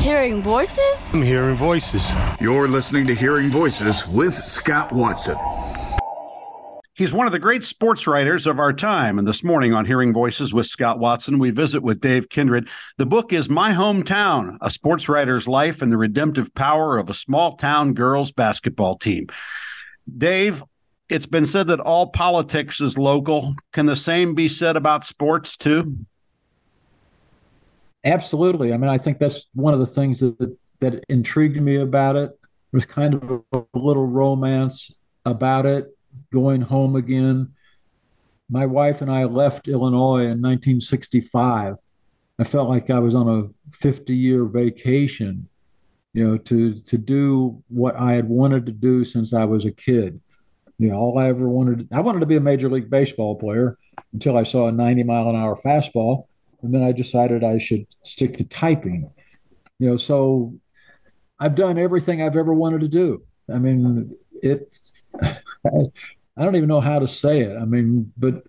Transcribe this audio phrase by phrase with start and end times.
[0.00, 1.12] Hearing voices?
[1.12, 2.10] I'm hearing voices.
[2.40, 5.36] You're listening to Hearing Voices with Scott Watson.
[6.94, 9.18] He's one of the great sports writers of our time.
[9.18, 12.66] And this morning on Hearing Voices with Scott Watson, we visit with Dave Kindred.
[12.96, 17.10] The book is My Home Team A Sports Writer's Life and the Redemptive Power of
[17.10, 19.26] a Small Town Girls Basketball Team.
[20.16, 20.64] Dave,
[21.10, 23.54] it's been said that all politics is local.
[23.74, 26.06] Can the same be said about sports too?
[28.04, 28.72] Absolutely.
[28.72, 32.30] I mean, I think that's one of the things that that intrigued me about it.
[32.72, 34.90] was kind of a little romance
[35.26, 35.88] about it,
[36.32, 37.52] going home again.
[38.48, 41.76] My wife and I left Illinois in 1965.
[42.38, 45.48] I felt like I was on a 50 year vacation,
[46.14, 49.72] you know, to to do what I had wanted to do since I was a
[49.72, 50.20] kid.
[50.78, 53.76] You know, all I ever wanted, I wanted to be a major league baseball player
[54.14, 56.24] until I saw a 90 mile an hour fastball
[56.62, 59.10] and then I decided I should stick to typing.
[59.78, 60.54] You know, so
[61.38, 63.22] I've done everything I've ever wanted to do.
[63.52, 64.76] I mean, it.
[65.22, 67.56] I don't even know how to say it.
[67.56, 68.42] I mean, but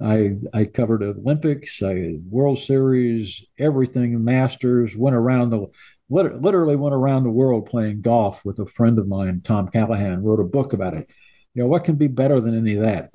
[0.00, 4.96] I I covered Olympics, I World Series, everything, Masters.
[4.96, 5.66] Went around the
[6.10, 10.22] literally went around the world playing golf with a friend of mine, Tom Callahan.
[10.22, 11.10] Wrote a book about it.
[11.54, 13.14] You know, what can be better than any of that?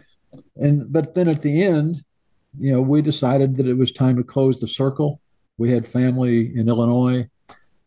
[0.56, 2.04] And but then at the end,
[2.58, 5.22] you know, we decided that it was time to close the circle.
[5.58, 7.28] We had family in Illinois,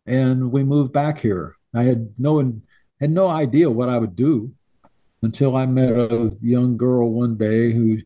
[0.07, 1.57] and we moved back here.
[1.75, 2.39] I had no
[3.01, 4.53] had no idea what I would do
[5.23, 7.99] until I met a young girl one day who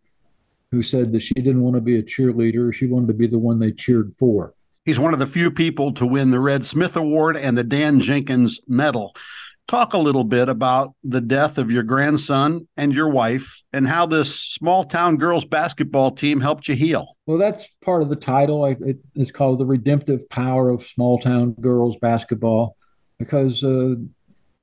[0.70, 3.38] who said that she didn't want to be a cheerleader; she wanted to be the
[3.38, 4.54] one they cheered for.
[4.84, 8.00] He's one of the few people to win the Red Smith Award and the Dan
[8.00, 9.16] Jenkins Medal
[9.68, 14.06] talk a little bit about the death of your grandson and your wife and how
[14.06, 17.16] this small town girls basketball team helped you heal.
[17.26, 18.64] Well, that's part of the title.
[18.64, 22.76] It, it's called The Redemptive Power of Small Town Girls Basketball
[23.18, 23.96] because uh,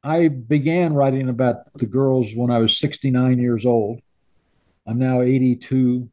[0.03, 3.99] I began writing about the girls when I was 69 years old.
[4.87, 6.09] I'm now 82.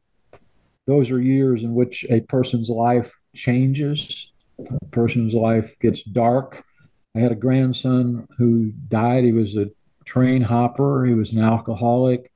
[0.87, 6.65] Those are years in which a person's life changes, a person's life gets dark
[7.15, 9.23] I had a grandson who died.
[9.23, 9.69] He was a
[10.05, 11.05] train hopper.
[11.05, 12.31] He was an alcoholic,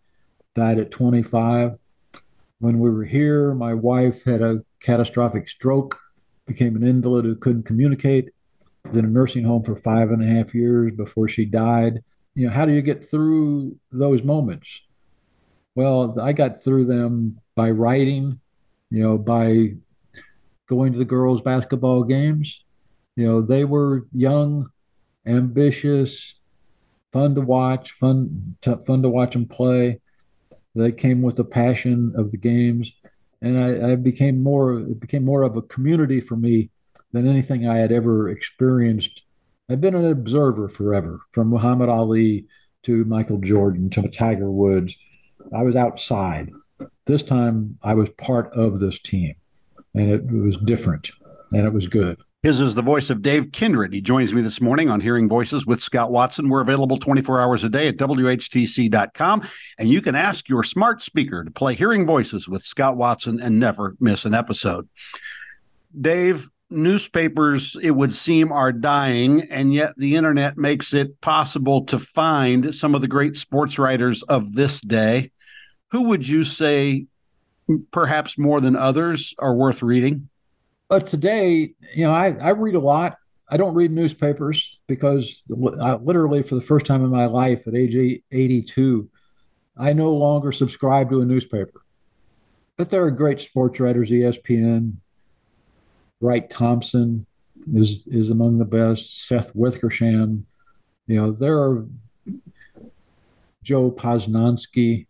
[0.54, 1.78] died at 25.
[2.60, 6.00] When we were here, my wife had a catastrophic stroke,
[6.46, 8.32] became an invalid who couldn't communicate,
[8.86, 12.04] was in a nursing home for five and a half years before she died.
[12.34, 14.82] You know, how do you get through those moments?
[15.76, 18.40] Well, I got through them by writing,
[18.90, 19.76] you know, by
[20.68, 22.65] going to the girls' basketball games,
[23.16, 24.70] you know, they were young,
[25.26, 26.36] ambitious,
[27.14, 30.02] fun to watch, fun to, fun to watch them play.
[30.76, 32.92] They came with the passion of the games,
[33.42, 34.80] and I, I became more.
[34.80, 36.70] It became more of a community for me
[37.14, 39.24] than anything I had ever experienced.
[39.70, 42.46] I've been an observer forever, from Muhammad Ali
[42.84, 44.98] to Michael Jordan to Tiger Woods.
[45.56, 46.52] I was outside.
[47.06, 49.36] This time, I was part of this team,
[49.94, 51.10] and it, it was different,
[51.54, 52.18] and it was good.
[52.46, 53.92] His is the voice of Dave Kindred.
[53.92, 56.48] He joins me this morning on Hearing Voices with Scott Watson.
[56.48, 59.48] We're available 24 hours a day at WHTC.com.
[59.80, 63.60] And you can ask your smart speaker to play Hearing Voices with Scott Watson and
[63.60, 64.88] never miss an episode.
[66.00, 71.98] Dave, newspapers, it would seem, are dying, and yet the internet makes it possible to
[71.98, 75.32] find some of the great sports writers of this day.
[75.90, 77.08] Who would you say,
[77.90, 80.30] perhaps more than others, are worth reading?
[80.90, 83.18] But today, you know, I, I read a lot.
[83.50, 85.44] I don't read newspapers because
[85.82, 87.96] I, literally for the first time in my life at age
[88.32, 89.10] 82,
[89.78, 91.82] I no longer subscribe to a newspaper.
[92.78, 94.96] But there are great sports writers, ESPN,
[96.22, 97.26] Wright Thompson
[97.74, 100.46] is is among the best, Seth Wickersham.
[101.08, 101.86] You know, there are
[103.64, 105.08] Joe Posnanski.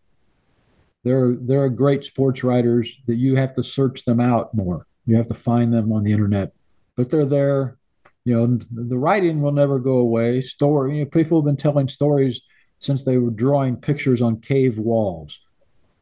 [1.03, 4.87] There, there are great sports writers that you have to search them out more.
[5.05, 6.53] You have to find them on the internet,
[6.95, 7.77] but they're there.
[8.23, 10.41] You know, the writing will never go away.
[10.41, 12.41] Story, you know, people have been telling stories
[12.79, 15.39] since they were drawing pictures on cave walls.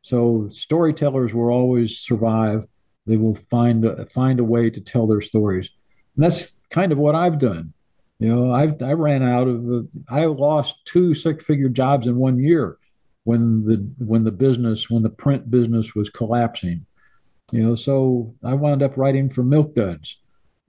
[0.03, 2.65] So storytellers will always survive.
[3.05, 5.69] They will find a, find a way to tell their stories.
[6.15, 7.73] And that's kind of what I've done.
[8.19, 12.39] You know, I've I ran out of I lost two six figure jobs in one
[12.39, 12.77] year
[13.23, 16.85] when the when the business when the print business was collapsing.
[17.53, 20.17] You know, so I wound up writing for Milk Duds.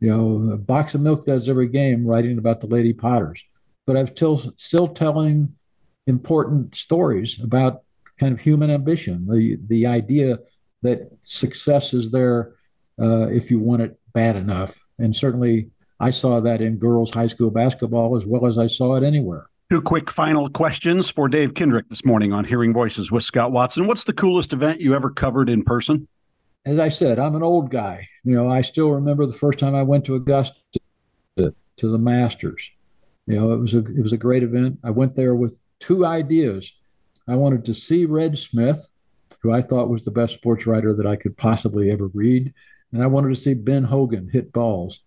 [0.01, 3.43] You know, a box of Milk Duds every game, writing about the Lady Potters.
[3.87, 5.55] But I'm still still telling
[6.07, 7.85] important stories about
[8.21, 10.41] kind of human ambition, the the idea
[10.83, 12.53] that success is there
[13.01, 15.71] uh, if you want it bad enough, and certainly
[16.01, 19.49] I saw that in girls' high school basketball as well as I saw it anywhere.
[19.71, 23.87] Two quick final questions for Dave Kindred this morning on Hearing Voices with Scott Watson.
[23.87, 26.09] What's the coolest event you ever covered in person?
[26.67, 28.09] As I said, I'm an old guy.
[28.25, 30.57] You know, I still remember the first time I went to Augusta
[31.37, 32.71] to, to the Masters.
[33.27, 34.79] You know, it was a it was a great event.
[34.85, 36.73] I went there with two ideas.
[37.29, 38.89] I wanted to see Red Smith,
[39.41, 42.53] who I thought was the best sports writer that I could possibly ever read,
[42.93, 45.01] and I wanted to see Ben Hogan hit balls.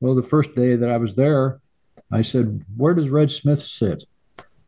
[0.00, 1.60] Well, the first day that I was there,
[2.10, 4.04] I said, Where does Red Smith sit?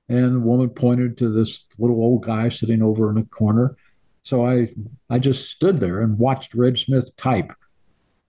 [0.08, 3.76] And the woman pointed to this little old guy sitting over in a corner.
[4.24, 4.68] So I
[5.08, 7.52] I just stood there and watched Red Smith type.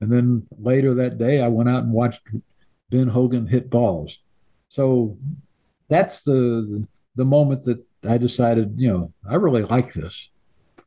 [0.01, 2.21] And then later that day I went out and watched
[2.91, 4.19] Ben Hogan hit balls.
[4.69, 5.17] So
[5.87, 10.29] that's the the moment that I decided, you know, I really like this.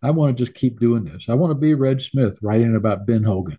[0.02, 1.28] I want to just keep doing this.
[1.28, 3.58] I want to be Red Smith writing about Ben Hogan.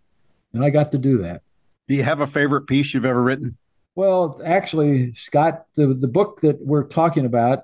[0.54, 1.42] And I got to do that.
[1.88, 3.58] Do you have a favorite piece you've ever written?
[3.96, 7.64] Well, actually, Scott, the, the book that we're talking about,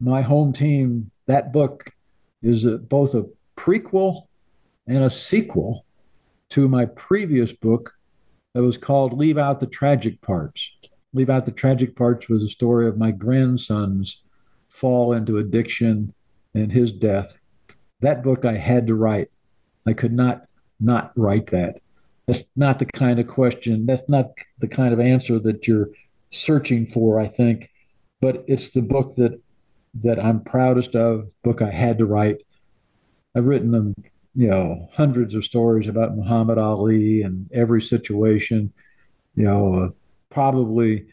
[0.00, 1.92] My Home Team, that book
[2.42, 3.26] is a, both a
[3.56, 4.26] prequel
[4.86, 5.84] and a sequel
[6.50, 7.94] to my previous book
[8.54, 10.72] that was called Leave Out the Tragic Parts.
[11.12, 14.22] Leave Out the Tragic Parts was a story of my grandson's
[14.68, 16.12] fall into addiction
[16.54, 17.38] and his death.
[18.00, 19.30] That book I had to write.
[19.86, 20.46] I could not
[20.80, 21.80] not write that.
[22.26, 25.90] That's not the kind of question, that's not the kind of answer that you're
[26.30, 27.70] searching for, I think.
[28.20, 29.40] But it's the book that
[30.02, 32.42] that I'm proudest of, book I had to write.
[33.34, 33.94] I've written them,
[34.34, 38.72] you know, hundreds of stories about Muhammad Ali and every situation.
[39.34, 39.88] You know, uh,
[40.30, 41.06] probably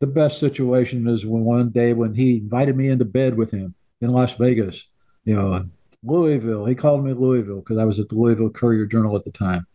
[0.00, 3.74] the best situation is when one day when he invited me into bed with him
[4.00, 4.86] in Las Vegas,
[5.24, 5.68] you know,
[6.02, 6.64] Louisville.
[6.64, 9.66] He called me Louisville because I was at the Louisville Courier Journal at the time.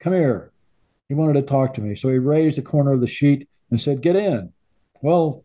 [0.00, 0.50] Come here.
[1.08, 1.94] He wanted to talk to me.
[1.94, 4.52] So he raised the corner of the sheet and said, Get in.
[5.00, 5.44] Well,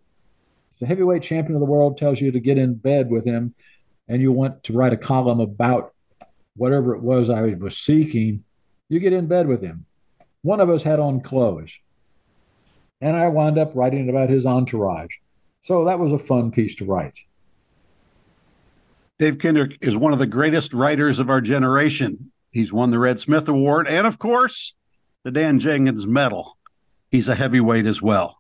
[0.84, 3.56] the heavyweight champion of the world tells you to get in bed with him
[4.10, 5.94] and you want to write a column about
[6.58, 8.44] whatever it was I was seeking,
[8.90, 9.86] you get in bed with him.
[10.42, 11.72] One of us had on clothes.
[13.00, 15.16] And I wound up writing about his entourage.
[15.62, 17.18] So that was a fun piece to write.
[19.20, 22.34] Dave Kindred is one of the greatest writers of our generation.
[22.52, 24.74] He's won the Red Smith Award and, of course,
[25.24, 26.58] the Dan Jenkins Medal.
[27.10, 28.40] He's a heavyweight as well.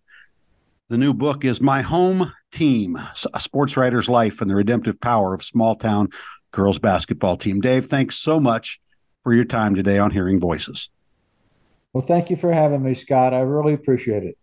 [0.93, 2.99] The new book is My Home Team
[3.33, 6.09] A Sports Writer's Life and the Redemptive Power of Small Town
[6.51, 7.61] Girls Basketball Team.
[7.61, 8.79] Dave, thanks so much
[9.23, 10.91] for your time today on Hearing Voices.
[11.93, 13.33] Well, thank you for having me, Scott.
[13.33, 14.37] I really appreciate it.